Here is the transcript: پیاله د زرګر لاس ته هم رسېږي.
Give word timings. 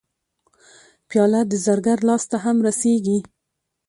پیاله 1.09 1.41
د 1.51 1.53
زرګر 1.65 1.97
لاس 2.07 2.23
ته 2.31 2.37
هم 2.43 2.57
رسېږي. 2.67 3.19